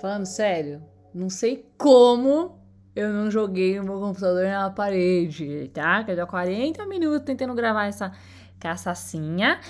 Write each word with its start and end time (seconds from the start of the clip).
Falando 0.00 0.26
sério, 0.26 0.80
não 1.12 1.28
sei 1.28 1.66
como 1.76 2.56
eu 2.94 3.12
não 3.12 3.30
joguei 3.30 3.80
o 3.80 3.84
meu 3.84 3.98
computador 3.98 4.44
na 4.44 4.70
parede, 4.70 5.68
tá? 5.74 6.04
Que 6.04 6.12
eu 6.12 6.26
40 6.26 6.86
minutos 6.86 7.24
tentando 7.24 7.54
gravar 7.54 7.86
essa 7.86 8.12
caçacinha 8.60 9.60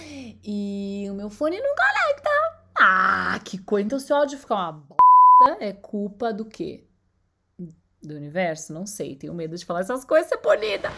e 0.44 1.06
o 1.10 1.14
meu 1.14 1.30
fone 1.30 1.58
não 1.58 1.74
conecta. 1.74 2.30
Ah, 2.78 3.40
que 3.42 3.56
coisa. 3.56 3.86
Então, 3.86 3.98
se 3.98 4.12
o 4.12 4.16
áudio 4.16 4.38
ficar 4.38 4.56
uma 4.56 4.72
bosta, 4.72 5.64
é 5.64 5.72
culpa 5.72 6.32
do 6.32 6.44
quê? 6.44 6.84
Do 8.02 8.14
universo? 8.14 8.72
Não 8.72 8.84
sei. 8.84 9.14
Tenho 9.14 9.32
medo 9.32 9.56
de 9.56 9.64
falar 9.64 9.80
essas 9.80 10.04
coisas 10.04 10.28
ser 10.28 10.38
punida. 10.38 10.90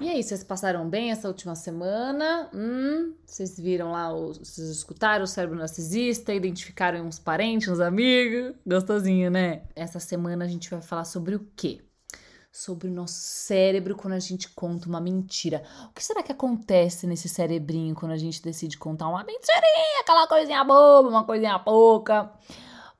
E 0.00 0.08
aí, 0.08 0.22
vocês 0.22 0.42
passaram 0.42 0.88
bem 0.88 1.10
essa 1.10 1.28
última 1.28 1.54
semana? 1.54 2.48
Hum, 2.54 3.12
vocês 3.26 3.58
viram 3.58 3.92
lá, 3.92 4.10
vocês 4.10 4.68
escutaram 4.68 5.24
o 5.24 5.26
cérebro 5.26 5.58
narcisista, 5.58 6.32
identificaram 6.32 7.04
uns 7.04 7.18
parentes, 7.18 7.68
uns 7.68 7.80
amigos? 7.80 8.54
Gostosinho, 8.66 9.30
né? 9.30 9.62
Essa 9.76 10.00
semana 10.00 10.46
a 10.46 10.48
gente 10.48 10.70
vai 10.70 10.80
falar 10.80 11.04
sobre 11.04 11.34
o 11.34 11.46
quê? 11.54 11.82
Sobre 12.50 12.88
o 12.88 12.90
nosso 12.90 13.20
cérebro 13.20 13.94
quando 13.94 14.14
a 14.14 14.18
gente 14.18 14.48
conta 14.48 14.88
uma 14.88 15.02
mentira. 15.02 15.62
O 15.90 15.92
que 15.92 16.02
será 16.02 16.22
que 16.22 16.32
acontece 16.32 17.06
nesse 17.06 17.28
cerebrinho 17.28 17.94
quando 17.94 18.12
a 18.12 18.16
gente 18.16 18.40
decide 18.40 18.78
contar 18.78 19.06
uma 19.06 19.22
mentirinha, 19.22 20.00
aquela 20.00 20.26
coisinha 20.26 20.64
boba, 20.64 21.10
uma 21.10 21.24
coisinha 21.24 21.58
pouca? 21.58 22.32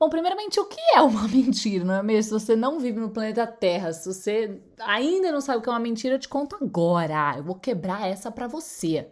Bom, 0.01 0.09
primeiramente, 0.09 0.59
o 0.59 0.65
que 0.65 0.81
é 0.95 0.99
uma 0.99 1.27
mentira, 1.29 1.85
não 1.85 1.93
é 1.93 2.01
mesmo? 2.01 2.23
Se 2.39 2.43
você 2.43 2.55
não 2.55 2.79
vive 2.79 2.99
no 2.99 3.11
planeta 3.11 3.45
Terra, 3.45 3.93
se 3.93 4.11
você 4.11 4.59
ainda 4.79 5.31
não 5.31 5.39
sabe 5.39 5.59
o 5.59 5.61
que 5.61 5.69
é 5.69 5.71
uma 5.71 5.79
mentira, 5.79 6.15
eu 6.15 6.19
te 6.19 6.27
conto 6.27 6.57
agora. 6.59 7.35
Eu 7.37 7.43
vou 7.43 7.53
quebrar 7.53 8.07
essa 8.07 8.31
para 8.31 8.47
você, 8.47 9.11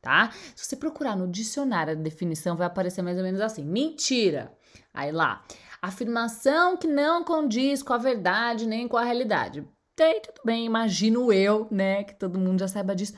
tá? 0.00 0.30
Se 0.56 0.64
você 0.64 0.76
procurar 0.76 1.14
no 1.14 1.28
dicionário 1.28 1.92
a 1.92 1.94
definição, 1.94 2.56
vai 2.56 2.66
aparecer 2.66 3.02
mais 3.02 3.18
ou 3.18 3.22
menos 3.22 3.38
assim: 3.38 3.62
mentira. 3.62 4.50
Aí 4.94 5.12
lá, 5.12 5.44
afirmação 5.82 6.74
que 6.74 6.86
não 6.86 7.22
condiz 7.22 7.82
com 7.82 7.92
a 7.92 7.98
verdade 7.98 8.66
nem 8.66 8.88
com 8.88 8.96
a 8.96 9.04
realidade. 9.04 9.62
Tem, 9.94 10.22
tudo 10.22 10.40
bem, 10.42 10.64
imagino 10.64 11.30
eu, 11.30 11.68
né, 11.70 12.02
que 12.02 12.14
todo 12.14 12.40
mundo 12.40 12.60
já 12.60 12.68
saiba 12.68 12.96
disso. 12.96 13.12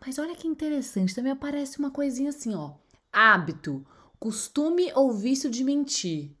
Mas 0.00 0.18
olha 0.18 0.34
que 0.34 0.48
interessante, 0.48 1.14
também 1.14 1.32
aparece 1.32 1.78
uma 1.78 1.90
coisinha 1.90 2.30
assim, 2.30 2.54
ó. 2.54 2.70
Hábito, 3.12 3.86
costume 4.18 4.90
ou 4.94 5.12
vício 5.12 5.50
de 5.50 5.62
mentir 5.62 6.34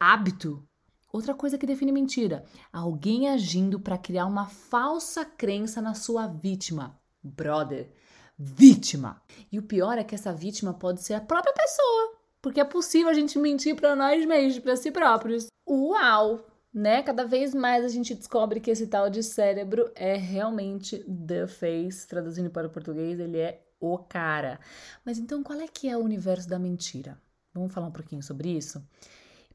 hábito. 0.00 0.66
Outra 1.12 1.34
coisa 1.34 1.58
que 1.58 1.66
define 1.66 1.92
mentira: 1.92 2.44
alguém 2.72 3.28
agindo 3.28 3.78
para 3.78 3.98
criar 3.98 4.24
uma 4.24 4.46
falsa 4.46 5.24
crença 5.24 5.82
na 5.82 5.92
sua 5.92 6.26
vítima. 6.26 6.98
Brother, 7.22 7.92
vítima. 8.38 9.20
E 9.52 9.58
o 9.58 9.62
pior 9.62 9.98
é 9.98 10.04
que 10.04 10.14
essa 10.14 10.32
vítima 10.32 10.72
pode 10.72 11.02
ser 11.02 11.14
a 11.14 11.20
própria 11.20 11.52
pessoa, 11.52 12.16
porque 12.40 12.60
é 12.60 12.64
possível 12.64 13.10
a 13.10 13.14
gente 13.14 13.38
mentir 13.38 13.76
para 13.76 13.94
nós 13.94 14.24
mesmos, 14.24 14.58
para 14.60 14.76
si 14.76 14.90
próprios. 14.90 15.48
Uau! 15.68 16.46
Né? 16.72 17.02
Cada 17.02 17.24
vez 17.24 17.52
mais 17.52 17.84
a 17.84 17.88
gente 17.88 18.14
descobre 18.14 18.60
que 18.60 18.70
esse 18.70 18.86
tal 18.86 19.10
de 19.10 19.24
cérebro 19.24 19.90
é 19.94 20.14
realmente 20.14 21.04
the 21.26 21.46
face, 21.48 22.06
traduzindo 22.06 22.48
para 22.48 22.68
o 22.68 22.70
português, 22.70 23.18
ele 23.18 23.38
é 23.38 23.60
o 23.80 23.98
cara. 23.98 24.60
Mas 25.04 25.18
então 25.18 25.42
qual 25.42 25.60
é 25.60 25.66
que 25.66 25.88
é 25.88 25.96
o 25.96 26.04
universo 26.04 26.48
da 26.48 26.60
mentira? 26.60 27.20
Vamos 27.52 27.72
falar 27.72 27.88
um 27.88 27.92
pouquinho 27.92 28.22
sobre 28.22 28.56
isso? 28.56 28.80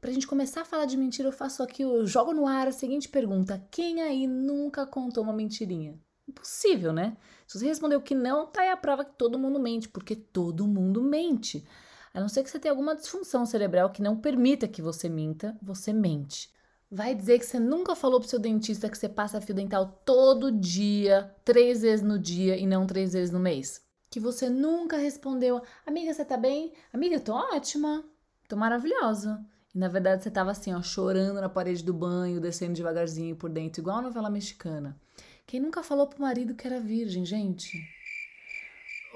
Para 0.00 0.10
a 0.10 0.12
gente 0.12 0.26
começar 0.26 0.60
a 0.60 0.64
falar 0.64 0.84
de 0.84 0.96
mentira, 0.96 1.28
eu 1.28 1.32
faço 1.32 1.62
aqui, 1.62 1.82
eu 1.82 2.06
jogo 2.06 2.32
no 2.32 2.46
ar 2.46 2.68
a 2.68 2.72
seguinte 2.72 3.08
pergunta: 3.08 3.66
quem 3.70 4.02
aí 4.02 4.26
nunca 4.26 4.86
contou 4.86 5.24
uma 5.24 5.32
mentirinha? 5.32 5.98
Impossível, 6.28 6.92
né? 6.92 7.16
Se 7.46 7.58
você 7.58 7.66
respondeu 7.66 8.00
que 8.00 8.14
não, 8.14 8.46
tá 8.46 8.62
aí 8.62 8.70
a 8.70 8.76
prova 8.76 9.04
que 9.04 9.16
todo 9.16 9.38
mundo 9.38 9.60
mente, 9.60 9.88
porque 9.88 10.14
todo 10.14 10.66
mundo 10.66 11.02
mente. 11.02 11.66
A 12.12 12.20
não 12.20 12.28
ser 12.28 12.42
que 12.42 12.50
você 12.50 12.58
tenha 12.58 12.72
alguma 12.72 12.94
disfunção 12.94 13.46
cerebral 13.46 13.90
que 13.90 14.02
não 14.02 14.16
permita 14.16 14.66
que 14.66 14.82
você 14.82 15.08
minta, 15.08 15.56
você 15.62 15.92
mente. 15.92 16.50
Vai 16.90 17.14
dizer 17.14 17.38
que 17.38 17.46
você 17.46 17.58
nunca 17.58 17.94
falou 17.94 18.20
pro 18.20 18.28
seu 18.28 18.38
dentista 18.38 18.88
que 18.88 18.96
você 18.96 19.08
passa 19.08 19.40
fio 19.40 19.54
dental 19.54 20.00
todo 20.04 20.52
dia, 20.52 21.34
três 21.44 21.82
vezes 21.82 22.04
no 22.04 22.18
dia 22.18 22.56
e 22.56 22.66
não 22.66 22.86
três 22.86 23.12
vezes 23.12 23.30
no 23.30 23.40
mês? 23.40 23.84
Que 24.08 24.20
você 24.20 24.48
nunca 24.48 24.96
respondeu, 24.96 25.62
amiga, 25.84 26.12
você 26.12 26.24
tá 26.24 26.36
bem? 26.36 26.72
Amiga, 26.92 27.16
eu 27.16 27.20
tô 27.20 27.34
ótima, 27.34 28.04
tô 28.48 28.56
maravilhosa. 28.56 29.44
E 29.76 29.78
na 29.78 29.88
verdade 29.88 30.22
você 30.22 30.30
tava 30.30 30.52
assim, 30.52 30.72
ó, 30.72 30.80
chorando 30.80 31.38
na 31.38 31.50
parede 31.50 31.84
do 31.84 31.92
banho, 31.92 32.40
descendo 32.40 32.72
devagarzinho 32.72 33.36
por 33.36 33.50
dentro, 33.50 33.82
igual 33.82 33.98
a 33.98 34.02
novela 34.02 34.30
mexicana. 34.30 34.98
Quem 35.46 35.60
nunca 35.60 35.82
falou 35.82 36.06
pro 36.06 36.22
marido 36.22 36.54
que 36.54 36.66
era 36.66 36.80
virgem, 36.80 37.26
gente? 37.26 37.78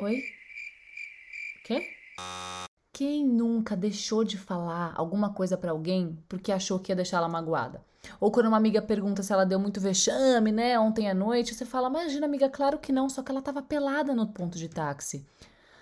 Oi? 0.02 0.22
Quê? 1.64 1.88
Quem 2.92 3.26
nunca 3.26 3.74
deixou 3.74 4.22
de 4.22 4.36
falar 4.36 4.92
alguma 4.96 5.32
coisa 5.32 5.56
para 5.56 5.70
alguém 5.70 6.22
porque 6.28 6.52
achou 6.52 6.78
que 6.78 6.92
ia 6.92 6.96
deixar 6.96 7.16
ela 7.16 7.28
magoada? 7.28 7.82
Ou 8.20 8.30
quando 8.30 8.48
uma 8.48 8.58
amiga 8.58 8.82
pergunta 8.82 9.22
se 9.22 9.32
ela 9.32 9.46
deu 9.46 9.58
muito 9.58 9.80
vexame, 9.80 10.52
né, 10.52 10.78
ontem 10.78 11.08
à 11.08 11.14
noite, 11.14 11.54
você 11.54 11.64
fala: 11.64 11.88
"Imagina, 11.88 12.26
amiga, 12.26 12.50
claro 12.50 12.78
que 12.78 12.92
não, 12.92 13.08
só 13.08 13.22
que 13.22 13.32
ela 13.32 13.40
tava 13.40 13.62
pelada 13.62 14.14
no 14.14 14.26
ponto 14.26 14.58
de 14.58 14.68
táxi". 14.68 15.26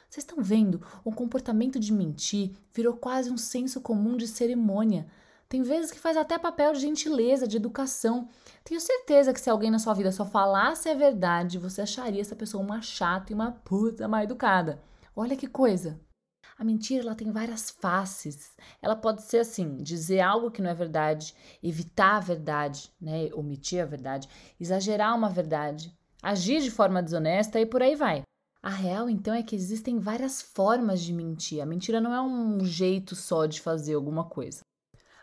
Vocês 0.08 0.24
estão 0.24 0.42
vendo? 0.42 0.80
O 1.04 1.12
comportamento 1.12 1.78
de 1.78 1.92
mentir 1.92 2.56
virou 2.72 2.96
quase 2.96 3.30
um 3.30 3.36
senso 3.36 3.80
comum 3.80 4.16
de 4.16 4.26
cerimônia. 4.26 5.06
Tem 5.48 5.62
vezes 5.62 5.90
que 5.90 5.98
faz 5.98 6.16
até 6.16 6.38
papel 6.38 6.72
de 6.72 6.80
gentileza, 6.80 7.46
de 7.46 7.58
educação. 7.58 8.28
Tenho 8.64 8.80
certeza 8.80 9.34
que 9.34 9.40
se 9.40 9.50
alguém 9.50 9.70
na 9.70 9.78
sua 9.78 9.92
vida 9.92 10.10
só 10.10 10.24
falasse 10.24 10.88
a 10.88 10.94
verdade, 10.94 11.58
você 11.58 11.82
acharia 11.82 12.22
essa 12.22 12.34
pessoa 12.34 12.62
uma 12.62 12.80
chata 12.80 13.32
e 13.32 13.34
uma 13.34 13.52
puta 13.52 14.08
mal 14.08 14.22
educada. 14.22 14.82
Olha 15.14 15.36
que 15.36 15.46
coisa. 15.46 16.00
A 16.58 16.64
mentira 16.64 17.02
ela 17.02 17.14
tem 17.14 17.30
várias 17.30 17.70
faces. 17.70 18.52
Ela 18.80 18.96
pode 18.96 19.22
ser 19.22 19.38
assim, 19.38 19.76
dizer 19.76 20.20
algo 20.20 20.50
que 20.50 20.62
não 20.62 20.70
é 20.70 20.74
verdade, 20.74 21.34
evitar 21.62 22.16
a 22.16 22.20
verdade, 22.20 22.90
né, 23.00 23.28
omitir 23.34 23.82
a 23.82 23.86
verdade, 23.86 24.28
exagerar 24.58 25.14
uma 25.14 25.28
verdade, 25.28 25.94
agir 26.22 26.60
de 26.60 26.70
forma 26.70 27.02
desonesta 27.02 27.60
e 27.60 27.66
por 27.66 27.82
aí 27.82 27.94
vai. 27.94 28.22
A 28.68 28.70
real, 28.70 29.08
então, 29.08 29.32
é 29.32 29.42
que 29.42 29.56
existem 29.56 29.98
várias 29.98 30.42
formas 30.42 31.00
de 31.00 31.10
mentir. 31.10 31.62
A 31.62 31.64
mentira 31.64 32.02
não 32.02 32.12
é 32.12 32.20
um 32.20 32.62
jeito 32.62 33.16
só 33.16 33.46
de 33.46 33.62
fazer 33.62 33.94
alguma 33.94 34.24
coisa. 34.24 34.60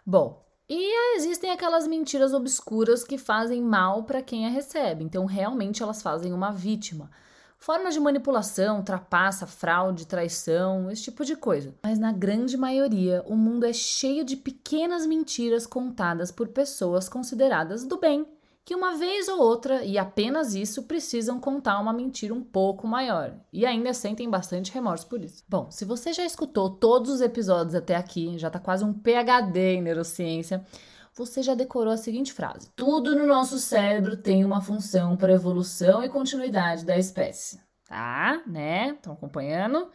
Bom, 0.04 0.44
e 0.68 1.16
existem 1.16 1.52
aquelas 1.52 1.88
mentiras 1.88 2.34
obscuras 2.34 3.04
que 3.04 3.20
fazem 3.20 3.62
mal 3.62 4.04
para 4.04 4.24
quem 4.24 4.48
a 4.48 4.50
recebe. 4.50 5.04
Então, 5.04 5.26
realmente, 5.26 5.84
elas 5.84 6.02
fazem 6.02 6.34
uma 6.34 6.52
vítima. 6.52 7.12
Formas 7.60 7.94
de 7.94 8.00
manipulação, 8.00 8.82
trapaça, 8.82 9.46
fraude, 9.46 10.08
traição, 10.08 10.90
esse 10.90 11.04
tipo 11.04 11.24
de 11.24 11.36
coisa. 11.36 11.72
Mas 11.84 12.00
na 12.00 12.12
grande 12.12 12.58
maioria, 12.58 13.24
o 13.28 13.36
mundo 13.36 13.68
é 13.68 13.74
cheio 13.74 14.26
de 14.26 14.36
pequenas 14.36 15.06
mentiras 15.06 15.68
contadas 15.68 16.32
por 16.32 16.48
pessoas 16.48 17.08
consideradas 17.08 17.86
do 17.86 18.00
bem 18.00 18.26
que 18.66 18.74
uma 18.74 18.98
vez 18.98 19.28
ou 19.28 19.40
outra, 19.40 19.86
e 19.86 19.96
apenas 19.96 20.56
isso, 20.56 20.84
precisam 20.84 21.40
contar 21.40 21.80
uma 21.80 21.94
mentira 21.94 22.34
um 22.34 22.42
pouco 22.42 22.88
maior. 22.88 23.36
E 23.54 23.64
ainda 23.64 23.94
sentem 23.94 24.28
bastante 24.28 24.74
remorso 24.74 25.06
por 25.06 25.24
isso. 25.24 25.44
Bom, 25.48 25.70
se 25.70 25.86
você 25.86 26.12
já 26.12 26.26
escutou 26.26 26.72
todos 26.72 27.12
os 27.12 27.22
episódios 27.22 27.76
até 27.76 27.96
aqui, 27.96 28.40
já 28.40 28.50
tá 28.50 28.60
quase 28.60 28.84
um 28.84 28.92
PhD 28.92 29.76
em 29.76 29.84
neurociência, 29.84 30.66
você 31.14 31.44
já 31.44 31.54
decorou 31.54 31.94
a 31.94 31.98
seguinte 31.98 32.34
frase: 32.34 32.72
Tudo 32.76 33.16
no 33.16 33.28
nosso 33.28 33.60
cérebro 33.60 34.18
tem 34.18 34.44
uma 34.44 34.60
função 34.60 35.16
para 35.16 35.34
evolução 35.34 36.04
e 36.04 36.10
continuidade 36.10 36.84
da 36.84 36.98
espécie. 36.98 37.62
Tá, 37.88 38.42
né? 38.48 38.90
Estão 38.90 39.14
acompanhando? 39.14 39.90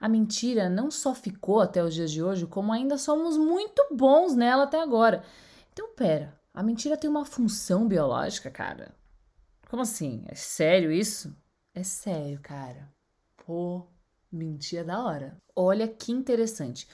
A 0.00 0.08
mentira 0.08 0.70
não 0.70 0.90
só 0.90 1.14
ficou 1.14 1.60
até 1.60 1.84
os 1.84 1.92
dias 1.92 2.10
de 2.10 2.22
hoje, 2.22 2.46
como 2.46 2.72
ainda 2.72 2.96
somos 2.96 3.36
muito 3.36 3.86
bons 3.92 4.34
nela 4.34 4.62
até 4.62 4.80
agora. 4.80 5.22
Então, 5.70 5.90
pera, 5.94 6.39
a 6.52 6.62
mentira 6.62 6.96
tem 6.96 7.08
uma 7.08 7.24
função 7.24 7.86
biológica, 7.86 8.50
cara. 8.50 8.94
Como 9.68 9.82
assim? 9.82 10.24
É 10.26 10.34
sério 10.34 10.90
isso? 10.90 11.34
É 11.74 11.82
sério, 11.82 12.40
cara. 12.42 12.88
Pô, 13.46 13.86
mentira 14.30 14.84
da 14.84 15.02
hora. 15.04 15.36
Olha 15.54 15.86
que 15.86 16.10
interessante. 16.10 16.88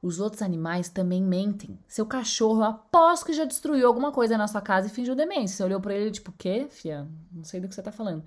Os 0.00 0.20
outros 0.20 0.42
animais 0.42 0.88
também 0.88 1.22
mentem. 1.22 1.78
Seu 1.88 2.06
cachorro, 2.06 2.60
eu 2.60 2.64
aposto 2.64 3.26
que 3.26 3.32
já 3.32 3.44
destruiu 3.44 3.86
alguma 3.86 4.12
coisa 4.12 4.38
na 4.38 4.46
sua 4.46 4.60
casa 4.60 4.86
e 4.86 4.90
fingiu 4.90 5.16
demência. 5.16 5.56
Você 5.56 5.64
olhou 5.64 5.80
para 5.80 5.94
ele 5.94 6.10
tipo, 6.10 6.30
quê, 6.32 6.68
fia? 6.70 7.08
Não 7.32 7.42
sei 7.44 7.60
do 7.60 7.68
que 7.68 7.74
você 7.74 7.82
tá 7.82 7.90
falando. 7.90 8.22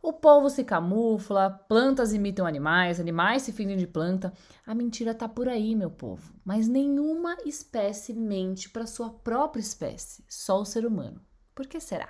O 0.00 0.12
povo 0.12 0.48
se 0.48 0.62
camufla, 0.62 1.50
plantas 1.68 2.12
imitam 2.12 2.46
animais, 2.46 3.00
animais 3.00 3.42
se 3.42 3.52
fingem 3.52 3.76
de 3.76 3.86
planta. 3.86 4.32
A 4.66 4.74
mentira 4.74 5.14
tá 5.14 5.28
por 5.28 5.48
aí, 5.48 5.74
meu 5.74 5.90
povo. 5.90 6.32
Mas 6.44 6.68
nenhuma 6.68 7.36
espécie 7.44 8.14
mente 8.14 8.70
para 8.70 8.86
sua 8.86 9.10
própria 9.10 9.60
espécie, 9.60 10.24
só 10.28 10.60
o 10.60 10.64
ser 10.64 10.86
humano. 10.86 11.20
Por 11.54 11.66
que 11.66 11.80
será? 11.80 12.08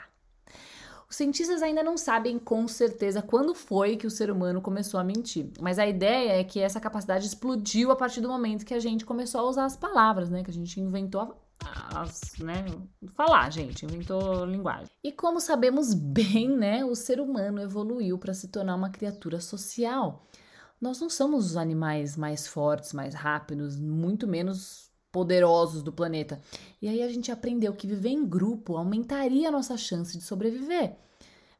Os 1.08 1.16
cientistas 1.16 1.62
ainda 1.62 1.82
não 1.82 1.96
sabem 1.96 2.38
com 2.38 2.68
certeza 2.68 3.22
quando 3.22 3.54
foi 3.54 3.96
que 3.96 4.06
o 4.06 4.10
ser 4.10 4.30
humano 4.30 4.60
começou 4.60 5.00
a 5.00 5.04
mentir, 5.04 5.50
mas 5.58 5.78
a 5.78 5.86
ideia 5.86 6.38
é 6.38 6.44
que 6.44 6.60
essa 6.60 6.78
capacidade 6.78 7.26
explodiu 7.26 7.90
a 7.90 7.96
partir 7.96 8.20
do 8.20 8.28
momento 8.28 8.66
que 8.66 8.74
a 8.74 8.78
gente 8.78 9.06
começou 9.06 9.40
a 9.40 9.48
usar 9.48 9.64
as 9.64 9.74
palavras, 9.74 10.28
né? 10.28 10.44
Que 10.44 10.50
a 10.50 10.54
gente 10.54 10.78
inventou 10.78 11.34
as, 11.64 12.20
né, 12.38 12.64
falar, 13.14 13.50
gente, 13.50 13.84
inventou 13.84 14.44
linguagem. 14.44 14.88
E 15.02 15.12
como 15.12 15.40
sabemos 15.40 15.94
bem, 15.94 16.48
né, 16.48 16.84
o 16.84 16.94
ser 16.94 17.20
humano 17.20 17.60
evoluiu 17.60 18.18
para 18.18 18.34
se 18.34 18.48
tornar 18.48 18.74
uma 18.74 18.90
criatura 18.90 19.40
social. 19.40 20.24
Nós 20.80 21.00
não 21.00 21.10
somos 21.10 21.46
os 21.46 21.56
animais 21.56 22.16
mais 22.16 22.46
fortes, 22.46 22.92
mais 22.92 23.14
rápidos, 23.14 23.76
muito 23.78 24.26
menos 24.26 24.88
poderosos 25.10 25.82
do 25.82 25.92
planeta. 25.92 26.40
E 26.80 26.88
aí 26.88 27.02
a 27.02 27.08
gente 27.08 27.32
aprendeu 27.32 27.72
que 27.74 27.86
viver 27.86 28.10
em 28.10 28.24
grupo 28.24 28.76
aumentaria 28.76 29.48
a 29.48 29.52
nossa 29.52 29.76
chance 29.76 30.16
de 30.16 30.22
sobreviver. 30.22 30.94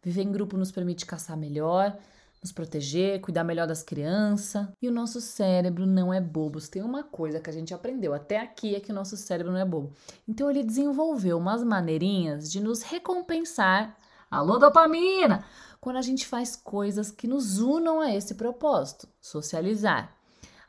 Viver 0.02 0.22
em 0.22 0.30
grupo 0.30 0.56
nos 0.56 0.70
permite 0.70 1.04
caçar 1.04 1.36
melhor, 1.36 1.98
nos 2.42 2.52
proteger, 2.52 3.20
cuidar 3.20 3.44
melhor 3.44 3.66
das 3.66 3.82
crianças. 3.82 4.66
E 4.80 4.88
o 4.88 4.92
nosso 4.92 5.20
cérebro 5.20 5.86
não 5.86 6.12
é 6.12 6.20
bobo. 6.20 6.60
tem 6.60 6.82
uma 6.82 7.02
coisa 7.02 7.40
que 7.40 7.50
a 7.50 7.52
gente 7.52 7.74
aprendeu 7.74 8.14
até 8.14 8.38
aqui 8.38 8.74
é 8.74 8.80
que 8.80 8.92
o 8.92 8.94
nosso 8.94 9.16
cérebro 9.16 9.52
não 9.52 9.60
é 9.60 9.64
bobo. 9.64 9.92
Então 10.26 10.50
ele 10.50 10.62
desenvolveu 10.62 11.38
umas 11.38 11.62
maneirinhas 11.62 12.50
de 12.50 12.60
nos 12.60 12.82
recompensar. 12.82 13.96
Alô, 14.30 14.58
dopamina! 14.58 15.44
Quando 15.80 15.96
a 15.96 16.02
gente 16.02 16.26
faz 16.26 16.56
coisas 16.56 17.10
que 17.10 17.26
nos 17.26 17.58
unam 17.60 18.00
a 18.00 18.14
esse 18.14 18.34
propósito, 18.34 19.08
socializar. 19.20 20.14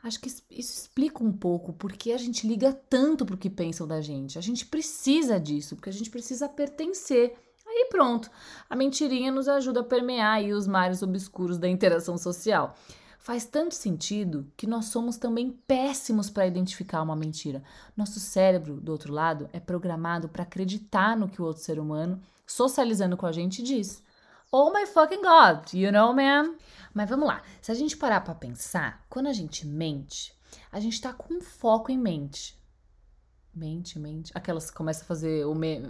Acho 0.02 0.18
que 0.18 0.28
isso 0.28 0.44
explica 0.50 1.22
um 1.22 1.32
pouco 1.32 1.74
porque 1.74 2.12
a 2.12 2.16
gente 2.16 2.46
liga 2.46 2.72
tanto 2.72 3.26
pro 3.26 3.36
que 3.36 3.50
pensam 3.50 3.86
da 3.86 4.00
gente. 4.00 4.38
A 4.38 4.40
gente 4.40 4.64
precisa 4.64 5.38
disso, 5.38 5.76
porque 5.76 5.90
a 5.90 5.92
gente 5.92 6.08
precisa 6.08 6.48
pertencer 6.48 7.36
Aí 7.80 7.86
pronto, 7.86 8.30
a 8.68 8.76
mentirinha 8.76 9.32
nos 9.32 9.48
ajuda 9.48 9.80
a 9.80 9.84
permear 9.84 10.44
os 10.44 10.66
mares 10.66 11.02
obscuros 11.02 11.56
da 11.56 11.66
interação 11.66 12.18
social. 12.18 12.76
Faz 13.18 13.46
tanto 13.46 13.74
sentido 13.74 14.46
que 14.54 14.66
nós 14.66 14.86
somos 14.86 15.16
também 15.16 15.50
péssimos 15.66 16.28
para 16.28 16.46
identificar 16.46 17.00
uma 17.00 17.16
mentira. 17.16 17.62
Nosso 17.96 18.20
cérebro, 18.20 18.78
do 18.78 18.92
outro 18.92 19.14
lado, 19.14 19.48
é 19.54 19.58
programado 19.58 20.28
para 20.28 20.42
acreditar 20.42 21.16
no 21.16 21.26
que 21.26 21.40
o 21.40 21.44
outro 21.46 21.62
ser 21.62 21.78
humano, 21.78 22.20
socializando 22.46 23.16
com 23.16 23.24
a 23.24 23.32
gente, 23.32 23.62
diz. 23.62 24.04
Oh 24.52 24.70
my 24.70 24.84
fucking 24.84 25.22
god, 25.22 25.72
you 25.72 25.90
know, 25.90 26.12
man? 26.12 26.56
Mas 26.92 27.08
vamos 27.08 27.28
lá, 27.28 27.42
se 27.62 27.72
a 27.72 27.74
gente 27.74 27.96
parar 27.96 28.20
para 28.20 28.34
pensar, 28.34 29.06
quando 29.08 29.28
a 29.28 29.32
gente 29.32 29.66
mente, 29.66 30.34
a 30.70 30.78
gente 30.80 31.00
tá 31.00 31.14
com 31.14 31.32
um 31.32 31.40
foco 31.40 31.90
em 31.90 31.98
mente. 31.98 32.59
Mente, 33.54 33.98
mente. 33.98 34.30
Aquelas 34.34 34.70
que 34.70 34.76
começam 34.76 35.02
a 35.02 35.06
fazer 35.06 35.44
o, 35.44 35.54
me, 35.54 35.82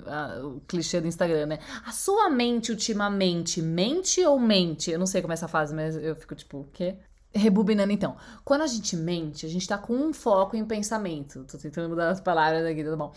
o 0.42 0.60
clichê 0.66 1.00
do 1.00 1.06
Instagram, 1.06 1.46
né? 1.46 1.58
A 1.84 1.92
sua 1.92 2.30
mente 2.30 2.70
ultimamente 2.70 3.60
mente 3.60 4.24
ou 4.24 4.38
mente? 4.38 4.90
Eu 4.90 4.98
não 4.98 5.06
sei 5.06 5.20
como 5.20 5.32
é 5.32 5.34
essa 5.34 5.48
fase, 5.48 5.74
mas 5.74 5.94
eu 5.94 6.16
fico 6.16 6.34
tipo, 6.34 6.60
o 6.60 6.68
quê? 6.72 6.96
Rebobinando 7.32 7.92
então. 7.92 8.16
Quando 8.44 8.62
a 8.62 8.66
gente 8.66 8.96
mente, 8.96 9.44
a 9.44 9.48
gente 9.48 9.68
tá 9.68 9.76
com 9.76 9.92
um 9.92 10.12
foco 10.12 10.56
em 10.56 10.64
pensamento. 10.64 11.44
Tô 11.44 11.58
tentando 11.58 11.90
mudar 11.90 12.10
as 12.10 12.20
palavras 12.20 12.64
aqui, 12.64 12.82
tá 12.82 12.96
bom? 12.96 13.12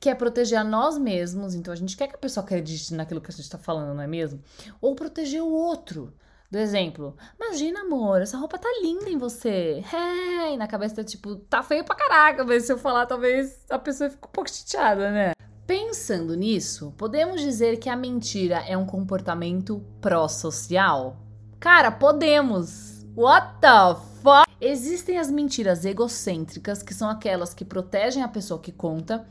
Que 0.00 0.08
é 0.08 0.14
proteger 0.14 0.58
a 0.58 0.64
nós 0.64 0.96
mesmos. 0.96 1.54
Então 1.54 1.72
a 1.72 1.76
gente 1.76 1.96
quer 1.96 2.08
que 2.08 2.14
a 2.14 2.18
pessoa 2.18 2.42
acredite 2.42 2.94
naquilo 2.94 3.20
que 3.20 3.30
a 3.30 3.34
gente 3.34 3.48
tá 3.48 3.58
falando, 3.58 3.94
não 3.94 4.02
é 4.02 4.06
mesmo? 4.06 4.42
Ou 4.80 4.94
proteger 4.94 5.42
o 5.42 5.52
outro 5.52 6.14
do 6.52 6.58
exemplo. 6.58 7.16
Imagina, 7.40 7.80
amor, 7.80 8.20
essa 8.20 8.36
roupa 8.36 8.58
tá 8.58 8.68
linda 8.82 9.08
em 9.08 9.16
você. 9.16 9.82
É, 9.90 10.52
e 10.52 10.56
na 10.58 10.68
cabeça 10.68 10.96
tá 10.96 11.02
tipo, 11.02 11.36
tá 11.36 11.62
feio 11.62 11.82
pra 11.82 11.96
caraca, 11.96 12.44
mas 12.44 12.64
se 12.64 12.72
eu 12.72 12.76
falar, 12.76 13.06
talvez 13.06 13.64
a 13.70 13.78
pessoa 13.78 14.10
fique 14.10 14.28
um 14.28 14.30
pouco 14.30 14.50
chateada, 14.50 15.10
né? 15.10 15.32
Pensando 15.66 16.36
nisso, 16.36 16.92
podemos 16.98 17.40
dizer 17.40 17.78
que 17.78 17.88
a 17.88 17.96
mentira 17.96 18.62
é 18.68 18.76
um 18.76 18.84
comportamento 18.84 19.82
pró-social? 19.98 21.16
Cara, 21.58 21.90
podemos! 21.90 23.02
What 23.16 23.58
the 23.58 23.96
fuck? 24.22 24.44
Existem 24.60 25.18
as 25.18 25.30
mentiras 25.30 25.86
egocêntricas, 25.86 26.82
que 26.82 26.92
são 26.92 27.08
aquelas 27.08 27.54
que 27.54 27.64
protegem 27.64 28.22
a 28.22 28.28
pessoa 28.28 28.60
que 28.60 28.72
conta, 28.72 29.26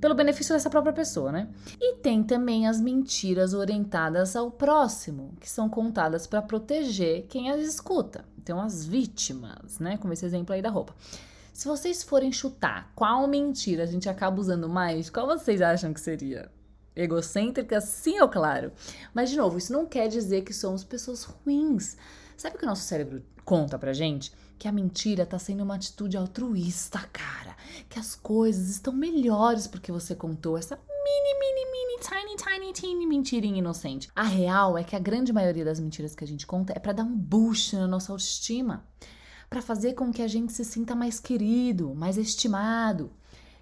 pelo 0.00 0.14
benefício 0.14 0.54
dessa 0.54 0.70
própria 0.70 0.92
pessoa, 0.92 1.30
né? 1.30 1.48
E 1.80 1.96
tem 1.96 2.22
também 2.22 2.66
as 2.66 2.80
mentiras 2.80 3.52
orientadas 3.52 4.34
ao 4.34 4.50
próximo, 4.50 5.34
que 5.38 5.48
são 5.48 5.68
contadas 5.68 6.26
para 6.26 6.40
proteger 6.40 7.26
quem 7.28 7.50
as 7.50 7.60
escuta. 7.60 8.24
Então, 8.38 8.60
as 8.60 8.84
vítimas, 8.84 9.78
né? 9.78 9.98
Como 9.98 10.12
esse 10.12 10.24
exemplo 10.24 10.54
aí 10.54 10.62
da 10.62 10.70
roupa. 10.70 10.94
Se 11.52 11.68
vocês 11.68 12.02
forem 12.02 12.32
chutar 12.32 12.90
qual 12.94 13.26
mentira 13.26 13.82
a 13.82 13.86
gente 13.86 14.08
acaba 14.08 14.40
usando 14.40 14.68
mais, 14.68 15.10
qual 15.10 15.26
vocês 15.26 15.60
acham 15.60 15.92
que 15.92 16.00
seria? 16.00 16.50
Egocêntrica, 16.96 17.80
sim 17.80 18.18
ou 18.20 18.28
claro? 18.28 18.72
Mas, 19.12 19.30
de 19.30 19.36
novo, 19.36 19.58
isso 19.58 19.72
não 19.72 19.84
quer 19.84 20.08
dizer 20.08 20.42
que 20.42 20.54
somos 20.54 20.82
pessoas 20.82 21.24
ruins. 21.24 21.96
Sabe 22.40 22.56
o 22.56 22.58
que 22.58 22.64
o 22.64 22.68
nosso 22.68 22.84
cérebro 22.84 23.22
conta 23.44 23.78
pra 23.78 23.92
gente? 23.92 24.32
Que 24.58 24.66
a 24.66 24.72
mentira 24.72 25.26
tá 25.26 25.38
sendo 25.38 25.62
uma 25.62 25.74
atitude 25.74 26.16
altruísta, 26.16 26.98
cara. 27.12 27.54
Que 27.86 27.98
as 27.98 28.14
coisas 28.14 28.70
estão 28.70 28.94
melhores 28.94 29.66
porque 29.66 29.92
você 29.92 30.14
contou 30.14 30.56
essa 30.56 30.74
mini, 30.74 31.38
mini, 31.38 31.70
mini, 31.70 32.00
tiny, 32.00 32.36
tiny, 32.36 32.72
tiny 32.72 33.06
mentirinha 33.06 33.58
inocente. 33.58 34.08
A 34.16 34.22
real 34.22 34.78
é 34.78 34.82
que 34.82 34.96
a 34.96 34.98
grande 34.98 35.34
maioria 35.34 35.66
das 35.66 35.78
mentiras 35.78 36.14
que 36.14 36.24
a 36.24 36.26
gente 36.26 36.46
conta 36.46 36.72
é 36.74 36.78
para 36.78 36.94
dar 36.94 37.04
um 37.04 37.14
boost 37.14 37.76
na 37.76 37.86
nossa 37.86 38.10
autoestima, 38.10 38.86
para 39.50 39.60
fazer 39.60 39.92
com 39.92 40.10
que 40.10 40.22
a 40.22 40.28
gente 40.28 40.50
se 40.50 40.64
sinta 40.64 40.94
mais 40.94 41.20
querido, 41.20 41.94
mais 41.94 42.16
estimado. 42.16 43.12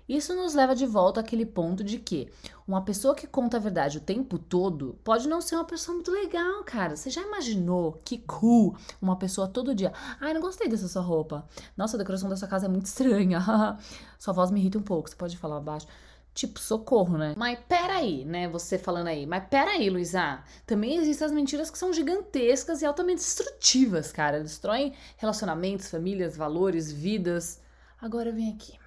Isso 0.09 0.35
nos 0.35 0.55
leva 0.55 0.75
de 0.75 0.87
volta 0.87 1.21
àquele 1.21 1.45
ponto 1.45 1.85
de 1.85 1.99
que 1.99 2.31
uma 2.67 2.81
pessoa 2.81 3.15
que 3.15 3.27
conta 3.27 3.59
a 3.59 3.61
verdade 3.61 3.99
o 3.99 4.01
tempo 4.01 4.39
todo 4.39 4.99
pode 5.05 5.29
não 5.29 5.41
ser 5.43 5.57
uma 5.57 5.65
pessoa 5.65 5.95
muito 5.95 6.11
legal, 6.11 6.65
cara. 6.65 6.97
Você 6.97 7.11
já 7.11 7.21
imaginou 7.21 8.01
que 8.05 8.19
cool 8.19 8.75
uma 9.03 9.17
pessoa 9.17 9.47
todo 9.47 9.75
dia? 9.75 9.93
Ai, 10.19 10.33
não 10.33 10.41
gostei 10.41 10.67
dessa 10.67 10.89
sua 10.89 11.03
roupa. 11.03 11.47
Nossa, 11.77 11.97
a 11.97 11.99
decoração 11.99 12.31
dessa 12.31 12.47
casa 12.47 12.65
é 12.65 12.69
muito 12.69 12.87
estranha. 12.87 13.39
sua 14.19 14.33
voz 14.33 14.51
me 14.51 14.61
irrita 14.61 14.79
um 14.79 14.83
pouco. 14.83 15.11
Você 15.11 15.17
pode 15.17 15.37
falar 15.37 15.61
baixo. 15.61 15.87
Tipo, 16.33 16.59
socorro, 16.59 17.19
né? 17.19 17.35
Mas 17.37 17.59
peraí, 17.69 18.25
né? 18.25 18.49
Você 18.49 18.79
falando 18.79 19.09
aí. 19.09 19.27
Mas 19.27 19.45
peraí, 19.49 19.91
Luísa. 19.91 20.43
Também 20.65 20.97
existem 20.97 21.27
as 21.27 21.33
mentiras 21.33 21.71
que 21.71 21.77
são 21.77 21.93
gigantescas 21.93 22.81
e 22.81 22.87
altamente 22.87 23.19
destrutivas, 23.19 24.11
cara. 24.11 24.41
Destroem 24.41 24.95
relacionamentos, 25.19 25.91
famílias, 25.91 26.37
valores, 26.37 26.91
vidas. 26.91 27.61
Agora 28.01 28.33
vem 28.33 28.51
aqui. 28.51 28.79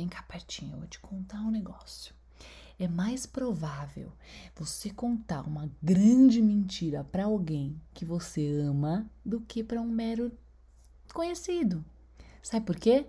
Vem 0.00 0.08
cá 0.08 0.22
pertinho, 0.22 0.72
eu 0.72 0.78
vou 0.78 0.88
te 0.88 0.98
contar 0.98 1.42
um 1.42 1.50
negócio. 1.50 2.14
É 2.78 2.88
mais 2.88 3.26
provável 3.26 4.10
você 4.56 4.88
contar 4.88 5.46
uma 5.46 5.70
grande 5.82 6.40
mentira 6.40 7.04
para 7.04 7.26
alguém 7.26 7.78
que 7.92 8.06
você 8.06 8.50
ama 8.62 9.04
do 9.22 9.42
que 9.42 9.62
para 9.62 9.78
um 9.78 9.90
mero 9.90 10.32
conhecido. 11.12 11.84
Sabe 12.42 12.64
por 12.64 12.76
quê? 12.76 13.08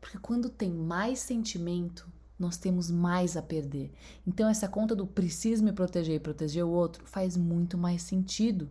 Porque 0.00 0.18
quando 0.18 0.48
tem 0.48 0.72
mais 0.72 1.20
sentimento, 1.20 2.12
nós 2.36 2.56
temos 2.56 2.90
mais 2.90 3.36
a 3.36 3.42
perder. 3.42 3.92
Então 4.26 4.48
essa 4.48 4.66
conta 4.66 4.96
do 4.96 5.06
preciso 5.06 5.62
me 5.62 5.72
proteger 5.72 6.16
e 6.16 6.18
proteger 6.18 6.64
o 6.64 6.70
outro 6.70 7.06
faz 7.06 7.36
muito 7.36 7.78
mais 7.78 8.02
sentido. 8.02 8.68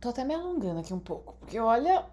Tô 0.00 0.10
até 0.10 0.22
me 0.24 0.34
alongando 0.34 0.78
aqui 0.78 0.94
um 0.94 1.00
pouco, 1.00 1.34
porque 1.40 1.58
olha, 1.58 2.06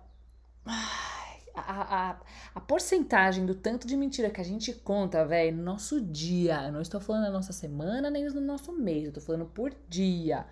a, 1.55 2.11
a, 2.11 2.15
a 2.55 2.59
porcentagem 2.59 3.45
do 3.45 3.55
tanto 3.55 3.87
de 3.87 3.95
mentira 3.97 4.29
que 4.29 4.41
a 4.41 4.43
gente 4.43 4.73
conta, 4.73 5.25
velho, 5.25 5.57
no 5.57 5.63
nosso 5.63 6.01
dia, 6.01 6.63
eu 6.65 6.71
não 6.71 6.81
estou 6.81 6.99
falando 6.99 7.23
na 7.23 7.31
nossa 7.31 7.53
semana 7.53 8.09
nem 8.09 8.25
no 8.25 8.41
nosso 8.41 8.71
mês, 8.71 9.05
eu 9.05 9.13
tô 9.13 9.21
falando 9.21 9.45
por 9.45 9.73
dia. 9.87 10.45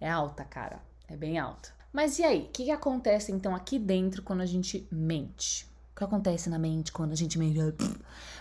É 0.00 0.10
alta, 0.10 0.44
cara. 0.44 0.80
É 1.08 1.16
bem 1.16 1.38
alta. 1.38 1.70
Mas 1.92 2.18
e 2.18 2.24
aí? 2.24 2.40
O 2.40 2.48
que, 2.48 2.64
que 2.64 2.70
acontece 2.70 3.30
então 3.30 3.54
aqui 3.54 3.78
dentro 3.78 4.22
quando 4.22 4.40
a 4.40 4.46
gente 4.46 4.86
mente? 4.90 5.64
O 5.92 5.96
que 5.96 6.04
acontece 6.04 6.50
na 6.50 6.58
mente 6.58 6.90
quando 6.90 7.12
a 7.12 7.16
gente 7.16 7.38
mente? 7.38 7.58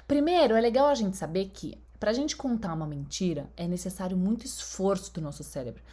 Primeiro, 0.07 0.55
é 0.55 0.62
legal 0.62 0.88
a 0.88 0.95
gente 0.95 1.15
saber 1.17 1.51
que 1.53 1.77
para 2.00 2.12
a 2.12 2.13
gente 2.13 2.36
contar 2.36 2.74
uma 2.74 2.88
mentira 2.88 3.50
é 3.55 3.67
necessário 3.67 4.17
muito 4.17 4.45
esforço 4.45 5.13
do 5.13 5.22
nosso 5.22 5.43
cérebro 5.43 5.83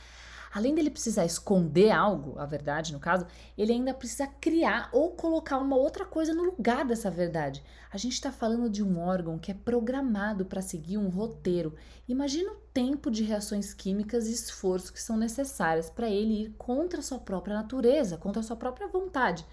além 0.52 0.75
dele 0.75 0.90
precisar 0.90 1.25
esconder 1.25 1.90
algo, 1.90 2.38
a 2.38 2.47
verdade 2.47 2.92
no 2.92 2.99
caso, 2.99 3.26
ele 3.57 3.73
ainda 3.73 3.95
precisa 3.95 4.26
criar 4.26 4.88
ou 4.92 5.11
colocar 5.11 5.59
uma 5.59 5.76
outra 5.76 6.04
coisa 6.04 6.35
no 6.35 6.42
lugar 6.42 6.85
dessa 6.85 7.11
verdade. 7.11 7.62
A 7.92 7.97
gente 7.97 8.14
está 8.14 8.33
falando 8.33 8.69
de 8.69 8.83
um 8.83 8.99
órgão 8.99 9.38
que 9.38 9.50
é 9.50 9.54
programado 9.54 10.45
para 10.45 10.62
seguir 10.62 10.99
um 10.99 11.09
roteiro. 11.09 11.75
Imagina 12.09 12.52
o 12.52 12.61
tempo 12.73 13.11
de 13.11 13.23
reações 13.25 13.73
químicas 13.73 14.26
e 14.26 14.33
esforço 14.33 14.92
que 14.92 15.02
são 15.02 15.16
necessárias 15.16 15.90
para 15.90 16.09
ele 16.09 16.45
ir 16.45 16.54
contra 16.59 17.00
a 17.00 17.02
sua 17.02 17.19
própria 17.19 17.57
natureza, 17.57 18.16
contra 18.16 18.40
a 18.40 18.42
sua 18.42 18.57
própria 18.57 18.88
vontade. 18.88 19.47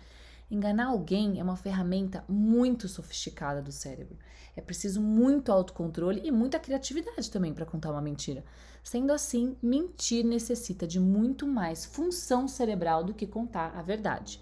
Enganar 0.49 0.87
alguém 0.87 1.39
é 1.39 1.43
uma 1.43 1.57
ferramenta 1.57 2.23
muito 2.27 2.87
sofisticada 2.87 3.61
do 3.61 3.71
cérebro. 3.71 4.17
É 4.55 4.61
preciso 4.61 5.01
muito 5.01 5.51
autocontrole 5.51 6.21
e 6.23 6.31
muita 6.31 6.57
criatividade 6.57 7.29
também 7.29 7.53
para 7.53 7.65
contar 7.65 7.91
uma 7.91 8.01
mentira. 8.01 8.45
Sendo 8.87 9.11
assim, 9.11 9.57
mentir 9.61 10.23
necessita 10.23 10.87
de 10.87 10.97
muito 10.97 11.45
mais 11.45 11.85
função 11.85 12.47
cerebral 12.47 13.03
do 13.03 13.13
que 13.13 13.27
contar 13.27 13.73
a 13.75 13.81
verdade. 13.81 14.41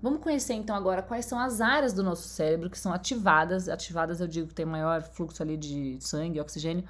Vamos 0.00 0.22
conhecer 0.22 0.54
então 0.54 0.76
agora 0.76 1.02
quais 1.02 1.24
são 1.24 1.36
as 1.36 1.60
áreas 1.60 1.92
do 1.92 2.00
nosso 2.00 2.28
cérebro 2.28 2.70
que 2.70 2.78
são 2.78 2.92
ativadas. 2.92 3.68
Ativadas, 3.68 4.20
eu 4.20 4.28
digo 4.28 4.46
que 4.46 4.54
tem 4.54 4.64
maior 4.64 5.02
fluxo 5.02 5.42
ali 5.42 5.56
de 5.56 5.96
sangue, 5.98 6.40
oxigênio. 6.40 6.84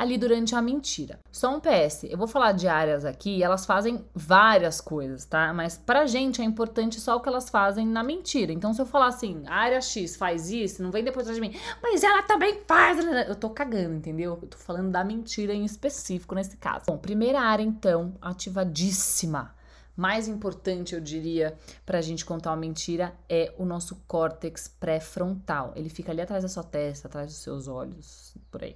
Ali 0.00 0.16
durante 0.16 0.54
a 0.54 0.62
mentira. 0.62 1.20
Só 1.30 1.54
um 1.54 1.60
PS, 1.60 2.04
eu 2.04 2.16
vou 2.16 2.26
falar 2.26 2.52
de 2.52 2.66
áreas 2.66 3.04
aqui, 3.04 3.42
elas 3.42 3.66
fazem 3.66 4.02
várias 4.14 4.80
coisas, 4.80 5.26
tá? 5.26 5.52
Mas 5.52 5.76
pra 5.76 6.06
gente 6.06 6.40
é 6.40 6.44
importante 6.44 6.98
só 6.98 7.16
o 7.16 7.20
que 7.20 7.28
elas 7.28 7.50
fazem 7.50 7.86
na 7.86 8.02
mentira. 8.02 8.50
Então 8.50 8.72
se 8.72 8.80
eu 8.80 8.86
falar 8.86 9.08
assim, 9.08 9.42
área 9.46 9.78
X 9.78 10.16
faz 10.16 10.50
isso, 10.50 10.82
não 10.82 10.90
vem 10.90 11.04
depois 11.04 11.26
de 11.26 11.38
mim, 11.38 11.54
mas 11.82 12.02
ela 12.02 12.22
também 12.22 12.62
faz. 12.66 12.98
Eu 13.28 13.34
tô 13.34 13.50
cagando, 13.50 13.96
entendeu? 13.96 14.38
Eu 14.40 14.48
tô 14.48 14.56
falando 14.56 14.90
da 14.90 15.04
mentira 15.04 15.52
em 15.52 15.66
específico 15.66 16.34
nesse 16.34 16.56
caso. 16.56 16.86
Bom, 16.86 16.96
primeira 16.96 17.38
área 17.38 17.62
então, 17.62 18.14
ativadíssima 18.22 19.54
mais 19.94 20.28
importante, 20.28 20.94
eu 20.94 21.00
diria, 21.00 21.58
para 21.84 21.98
a 21.98 22.00
gente 22.00 22.24
contar 22.24 22.52
uma 22.52 22.56
mentira 22.56 23.12
é 23.28 23.52
o 23.58 23.66
nosso 23.66 23.96
córtex 24.08 24.66
pré-frontal. 24.66 25.74
Ele 25.76 25.90
fica 25.90 26.10
ali 26.10 26.22
atrás 26.22 26.42
da 26.42 26.48
sua 26.48 26.62
testa, 26.62 27.06
atrás 27.06 27.26
dos 27.26 27.42
seus 27.42 27.68
olhos, 27.68 28.34
por 28.50 28.64
aí. 28.64 28.74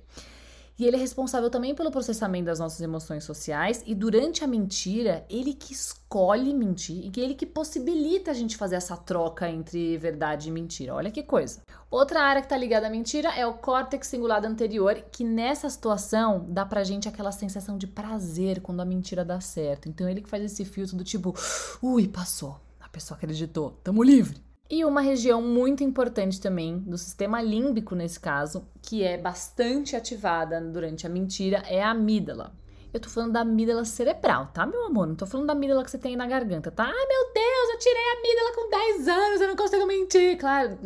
E 0.76 0.84
ele 0.84 0.96
é 0.96 0.98
responsável 0.98 1.48
também 1.48 1.74
pelo 1.74 1.90
processamento 1.90 2.46
das 2.46 2.58
nossas 2.58 2.80
emoções 2.80 3.22
sociais 3.22 3.82
e 3.86 3.94
durante 3.94 4.42
a 4.42 4.46
mentira, 4.46 5.24
ele 5.30 5.54
que 5.54 5.72
escolhe 5.72 6.52
mentir 6.52 7.10
e 7.16 7.20
ele 7.20 7.34
que 7.34 7.46
possibilita 7.46 8.32
a 8.32 8.34
gente 8.34 8.56
fazer 8.56 8.74
essa 8.74 8.96
troca 8.96 9.48
entre 9.48 9.96
verdade 9.98 10.48
e 10.48 10.52
mentira. 10.52 10.94
Olha 10.94 11.12
que 11.12 11.22
coisa. 11.22 11.60
Outra 11.88 12.22
área 12.22 12.42
que 12.42 12.46
está 12.46 12.56
ligada 12.56 12.88
à 12.88 12.90
mentira 12.90 13.28
é 13.36 13.46
o 13.46 13.54
córtex 13.54 14.08
cingulado 14.08 14.48
anterior, 14.48 14.96
que 15.12 15.22
nessa 15.22 15.70
situação 15.70 16.44
dá 16.48 16.66
pra 16.66 16.82
gente 16.82 17.08
aquela 17.08 17.30
sensação 17.30 17.78
de 17.78 17.86
prazer 17.86 18.60
quando 18.60 18.80
a 18.80 18.84
mentira 18.84 19.24
dá 19.24 19.40
certo. 19.40 19.88
Então 19.88 20.08
ele 20.08 20.22
que 20.22 20.28
faz 20.28 20.42
esse 20.42 20.64
filtro 20.64 20.96
do 20.96 21.04
tipo, 21.04 21.32
ui, 21.80 22.08
passou. 22.08 22.60
A 22.80 22.88
pessoa 22.88 23.16
acreditou, 23.16 23.78
tamo 23.84 24.02
livre. 24.02 24.42
E 24.68 24.82
uma 24.84 25.02
região 25.02 25.42
muito 25.42 25.84
importante 25.84 26.40
também 26.40 26.78
do 26.78 26.96
sistema 26.96 27.42
límbico, 27.42 27.94
nesse 27.94 28.18
caso, 28.18 28.66
que 28.80 29.02
é 29.02 29.18
bastante 29.18 29.94
ativada 29.94 30.58
durante 30.60 31.06
a 31.06 31.10
mentira, 31.10 31.62
é 31.66 31.82
a 31.82 31.90
amígdala. 31.90 32.54
Eu 32.92 33.00
tô 33.00 33.10
falando 33.10 33.32
da 33.32 33.40
amígdala 33.40 33.84
cerebral, 33.84 34.46
tá, 34.54 34.64
meu 34.64 34.86
amor? 34.86 35.06
Não 35.06 35.16
tô 35.16 35.26
falando 35.26 35.48
da 35.48 35.52
amígdala 35.52 35.84
que 35.84 35.90
você 35.90 35.98
tem 35.98 36.16
na 36.16 36.26
garganta, 36.26 36.70
tá? 36.70 36.84
Ai, 36.84 37.06
meu 37.06 37.32
Deus, 37.34 37.72
eu 37.72 37.78
tirei 37.78 38.02
a 38.02 38.18
amígdala 38.18 38.54
com 38.54 38.70
10 38.70 39.08
anos, 39.08 39.40
eu 39.40 39.48
não 39.48 39.56
consigo 39.56 39.84
mentir. 39.84 40.38
Claro, 40.38 40.78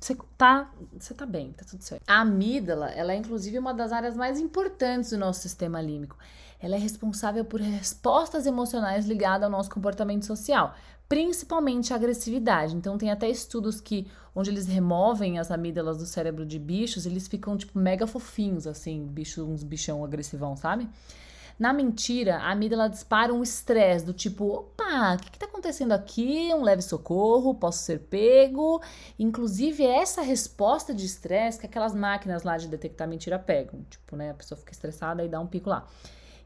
você 0.00 0.16
tá, 0.36 0.72
você 0.98 1.14
tá 1.14 1.26
bem, 1.26 1.52
tá 1.52 1.64
tudo 1.68 1.82
certo. 1.82 2.02
A 2.08 2.22
amígdala, 2.22 2.90
ela 2.90 3.12
é 3.12 3.16
inclusive 3.16 3.58
uma 3.58 3.74
das 3.74 3.92
áreas 3.92 4.16
mais 4.16 4.40
importantes 4.40 5.10
do 5.10 5.18
nosso 5.18 5.40
sistema 5.40 5.80
límbico. 5.80 6.16
Ela 6.58 6.76
é 6.76 6.78
responsável 6.78 7.44
por 7.44 7.60
respostas 7.60 8.46
emocionais 8.46 9.06
ligadas 9.06 9.44
ao 9.44 9.50
nosso 9.50 9.68
comportamento 9.68 10.24
social 10.24 10.74
principalmente 11.08 11.92
a 11.92 11.96
agressividade. 11.96 12.74
Então 12.76 12.98
tem 12.98 13.10
até 13.10 13.28
estudos 13.28 13.80
que 13.80 14.06
onde 14.34 14.50
eles 14.50 14.66
removem 14.66 15.38
as 15.38 15.50
amígdalas 15.50 15.98
do 15.98 16.06
cérebro 16.06 16.44
de 16.44 16.58
bichos, 16.58 17.06
eles 17.06 17.28
ficam 17.28 17.56
tipo 17.56 17.78
mega 17.78 18.06
fofinhos 18.06 18.66
assim, 18.66 19.06
bicho, 19.06 19.44
uns 19.44 19.62
bichão 19.62 20.04
agressivão, 20.04 20.56
sabe? 20.56 20.88
Na 21.56 21.72
mentira, 21.72 22.38
a 22.38 22.50
amígdala 22.50 22.88
dispara 22.88 23.32
um 23.32 23.40
estresse 23.40 24.04
do 24.04 24.12
tipo, 24.12 24.44
opa, 24.44 25.14
o 25.14 25.18
que, 25.18 25.36
está 25.36 25.46
acontecendo 25.46 25.92
aqui? 25.92 26.52
Um 26.52 26.62
leve 26.62 26.82
socorro, 26.82 27.54
posso 27.54 27.84
ser 27.84 28.00
pego. 28.00 28.82
Inclusive, 29.16 29.84
é 29.84 29.98
essa 30.00 30.20
resposta 30.20 30.92
de 30.92 31.06
estresse 31.06 31.60
que 31.60 31.66
aquelas 31.66 31.94
máquinas 31.94 32.42
lá 32.42 32.56
de 32.56 32.66
detectar 32.66 33.06
mentira 33.06 33.38
pegam. 33.38 33.84
Tipo, 33.88 34.16
né, 34.16 34.32
a 34.32 34.34
pessoa 34.34 34.58
fica 34.58 34.72
estressada 34.72 35.24
e 35.24 35.28
dá 35.28 35.38
um 35.38 35.46
pico 35.46 35.70
lá. 35.70 35.86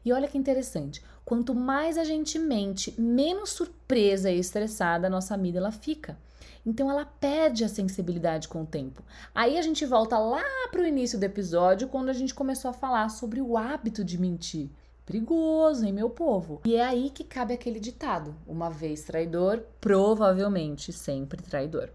E 0.03 0.13
olha 0.13 0.27
que 0.27 0.37
interessante, 0.37 1.03
quanto 1.25 1.53
mais 1.53 1.97
a 1.97 2.03
gente 2.03 2.39
mente, 2.39 2.93
menos 2.99 3.51
surpresa 3.51 4.31
e 4.31 4.39
estressada 4.39 5.07
a 5.07 5.09
nossa 5.09 5.35
amígdala 5.35 5.71
fica. 5.71 6.17
Então 6.65 6.89
ela 6.89 7.05
perde 7.05 7.63
a 7.63 7.69
sensibilidade 7.69 8.47
com 8.47 8.61
o 8.61 8.65
tempo. 8.65 9.03
Aí 9.33 9.57
a 9.57 9.61
gente 9.61 9.85
volta 9.85 10.17
lá 10.17 10.43
para 10.71 10.81
o 10.81 10.85
início 10.85 11.17
do 11.17 11.23
episódio, 11.23 11.87
quando 11.87 12.09
a 12.09 12.13
gente 12.13 12.33
começou 12.33 12.69
a 12.69 12.73
falar 12.73 13.09
sobre 13.09 13.41
o 13.41 13.57
hábito 13.57 14.03
de 14.03 14.17
mentir. 14.17 14.69
Perigoso, 15.05 15.85
hein, 15.85 15.91
meu 15.91 16.09
povo? 16.09 16.61
E 16.65 16.75
é 16.75 16.85
aí 16.85 17.09
que 17.09 17.23
cabe 17.23 17.53
aquele 17.53 17.79
ditado: 17.79 18.35
uma 18.45 18.69
vez 18.69 19.01
traidor, 19.01 19.63
provavelmente 19.81 20.93
sempre 20.93 21.41
traidor. 21.41 21.89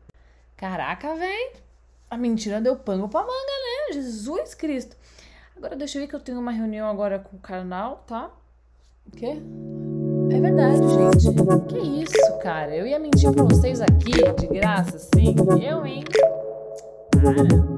Caraca, 0.57 1.15
velho! 1.15 1.53
A 2.11 2.17
mentira 2.17 2.61
deu 2.61 2.77
pano 2.77 3.09
pra 3.09 3.21
manga, 3.21 3.33
né? 3.33 3.93
Jesus 3.93 4.55
Cristo! 4.55 4.97
Agora 5.57 5.77
deixa 5.77 5.99
eu 5.99 6.03
ver 6.03 6.09
que 6.09 6.15
eu 6.15 6.21
tenho 6.21 6.39
uma 6.41 6.51
reunião 6.51 6.89
agora 6.89 7.19
com 7.19 7.37
o 7.37 7.41
canal, 7.41 8.05
tá? 8.07 8.31
O 9.07 9.11
quê? 9.17 9.37
É 10.31 10.41
verdade, 10.41 10.79
gente. 10.89 11.69
Que 11.69 11.79
isso, 12.03 12.39
cara? 12.43 12.75
Eu 12.75 12.87
ia 12.87 12.99
mentir 12.99 13.31
pra 13.33 13.45
vocês 13.45 13.81
aqui, 13.81 14.13
de 14.39 14.47
graça, 14.47 14.97
assim. 14.97 15.35
Eu, 15.63 15.87
hein? 15.87 16.05
Para. 17.11 17.74